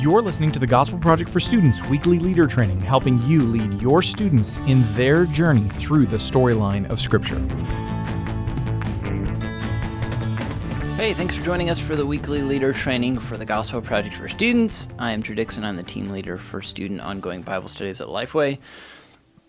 [0.00, 4.00] You're listening to the Gospel Project for Students weekly leader training, helping you lead your
[4.00, 7.40] students in their journey through the storyline of Scripture.
[10.94, 14.28] Hey, thanks for joining us for the weekly leader training for the Gospel Project for
[14.28, 14.86] Students.
[15.00, 15.64] I am Drew Dixon.
[15.64, 18.58] I'm the team leader for student ongoing Bible studies at Lifeway.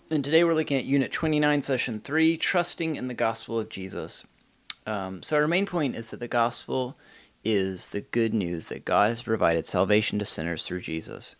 [0.10, 4.26] And today we're looking at Unit 29, Session 3 Trusting in the Gospel of Jesus.
[4.88, 6.98] Um, so, our main point is that the Gospel
[7.44, 11.36] is the good news that God has provided salvation to sinners through Jesus.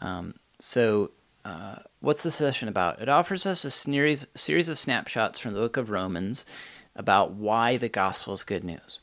[0.00, 1.10] Um, so,
[1.44, 3.00] uh, what's the session about?
[3.00, 6.44] It offers us a series, series of snapshots from the book of Romans
[6.94, 9.00] about why the gospel is good news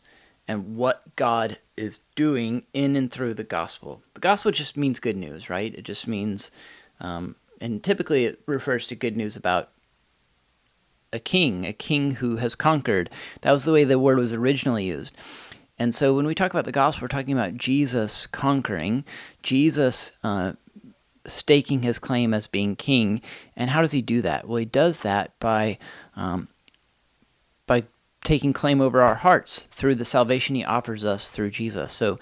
[0.47, 4.01] and what God is doing in and through the gospel.
[4.13, 5.73] The gospel just means good news, right?
[5.73, 6.51] It just means,
[6.99, 9.69] um, and typically it refers to good news about
[11.11, 13.09] a king, a king who has conquered.
[13.41, 15.15] That was the way the word was originally used.
[15.79, 19.05] And so when we talk about the gospel, we're talking about Jesus conquering,
[19.43, 20.53] Jesus uh,
[21.25, 23.21] staking his claim as being king.
[23.55, 24.47] And how does he do that?
[24.47, 25.77] Well, he does that by
[26.15, 26.47] um,
[27.67, 27.83] by
[28.23, 31.93] taking claim over our hearts through the salvation he offers us through Jesus.
[31.93, 32.17] So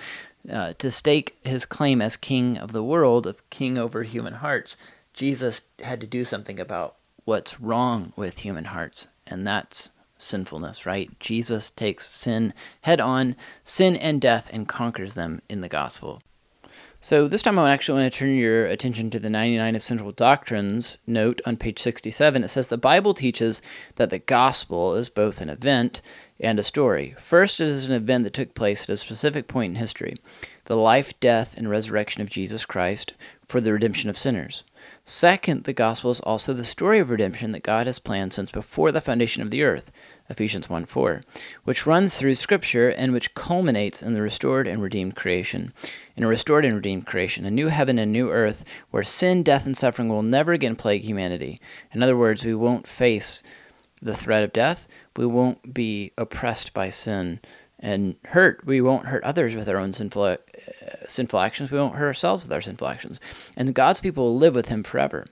[0.52, 4.75] uh, to stake his claim as king of the world, of king over human hearts,
[5.13, 11.09] Jesus had to do something about what's wrong with human hearts, and that's sinfulness, right?
[11.19, 16.21] Jesus takes sin head on, sin and death, and conquers them in the gospel.
[16.99, 20.97] So this time I actually want to turn your attention to the 99 Essential Doctrines
[21.05, 22.43] note on page 67.
[22.43, 23.61] It says the Bible teaches
[23.97, 26.02] that the gospel is both an event
[26.39, 27.16] and a story.
[27.17, 30.16] First, it is an event that took place at a specific point in history
[30.66, 33.14] the life, death, and resurrection of Jesus Christ
[33.47, 34.64] for the redemption of sinners.
[35.03, 38.92] Second, the gospel is also the story of redemption that God has planned since before
[38.92, 39.92] the foundation of the earth,
[40.27, 41.22] Ephesians 1 4,
[41.64, 45.72] which runs through Scripture and which culminates in the restored and redeemed creation.
[46.16, 49.67] In a restored and redeemed creation, a new heaven and new earth where sin, death,
[49.67, 51.61] and suffering will never again plague humanity.
[51.94, 53.43] In other words, we won't face
[54.05, 57.39] the threat of death, we won't be oppressed by sin
[57.80, 58.66] and hurt.
[58.66, 60.38] We won't hurt others with our own sinful, uh,
[61.08, 61.71] sinful actions.
[61.71, 63.20] We won't hurt ourselves with our sinful actions.
[63.58, 65.26] And God's people will live with Him forever.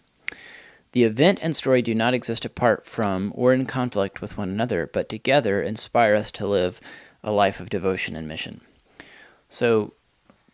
[0.92, 4.90] The event and story do not exist apart from or in conflict with one another,
[4.92, 6.82] but together inspire us to live
[7.24, 8.62] a life of devotion and mission.
[9.50, 9.94] So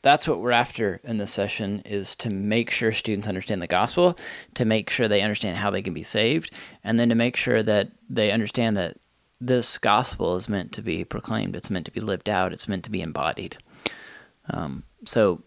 [0.02, 4.18] that's what we're after in this session is to make sure students understand the gospel,
[4.54, 6.52] to make sure they understand how they can be saved,
[6.84, 8.98] and then to make sure that they understand that
[9.42, 12.84] this gospel is meant to be proclaimed, it's meant to be lived out, it's meant
[12.84, 13.58] to be embodied.
[14.50, 15.44] Um, so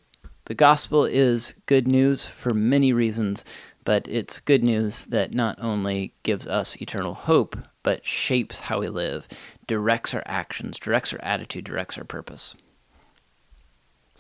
[0.47, 3.45] the gospel is good news for many reasons,
[3.85, 8.89] but it's good news that not only gives us eternal hope, but shapes how we
[8.89, 9.27] live,
[9.67, 12.55] directs our actions, directs our attitude, directs our purpose.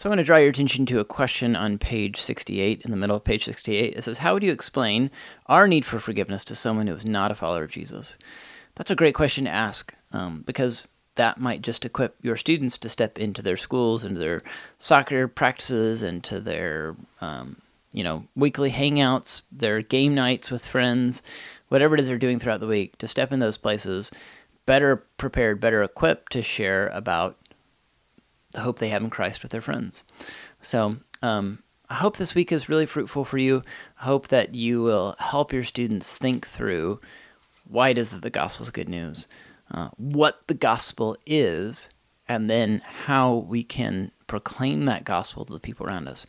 [0.02, 2.96] So I'm going to draw your attention to a question on page 68, in the
[2.96, 3.94] middle of page 68.
[3.94, 5.12] It says, How would you explain
[5.46, 8.16] our need for forgiveness to someone who is not a follower of Jesus?
[8.74, 12.88] That's a great question to ask um, because that might just equip your students to
[12.88, 14.42] step into their schools, into their
[14.76, 17.62] soccer practices, into their um,
[17.92, 21.22] you know weekly hangouts, their game nights with friends,
[21.68, 22.98] whatever it is they're doing throughout the week.
[22.98, 24.10] To step in those places,
[24.66, 27.36] better prepared, better equipped to share about
[28.52, 30.04] the hope they have in Christ with their friends.
[30.62, 33.62] So um, I hope this week is really fruitful for you.
[34.00, 37.00] I hope that you will help your students think through
[37.68, 39.26] why it is that the gospel is good news,
[39.70, 41.90] uh, what the gospel is,
[42.28, 46.26] and then how we can proclaim that gospel to the people around us.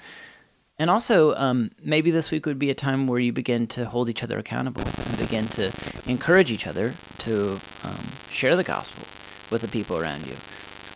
[0.79, 4.09] And also, um, maybe this week would be a time where you begin to hold
[4.09, 5.72] each other accountable and begin to
[6.07, 9.06] encourage each other to um, share the gospel
[9.51, 10.35] with the people around you,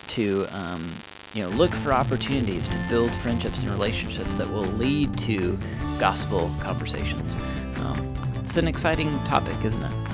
[0.09, 0.89] to um,
[1.33, 5.57] you know look for opportunities to build friendships and relationships that will lead to
[5.99, 7.35] gospel conversations.
[7.77, 10.07] Um, it's an exciting topic, isn't it?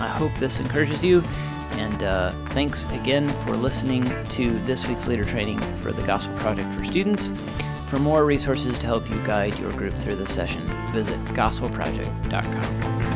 [0.00, 1.22] I hope this encourages you.
[1.72, 6.68] And uh, thanks again for listening to this week's leader training for the Gospel Project
[6.74, 7.32] for Students.
[7.88, 13.15] For more resources to help you guide your group through this session, visit gospelproject.com.